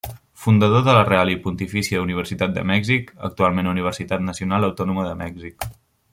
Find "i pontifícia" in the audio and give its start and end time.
1.33-2.01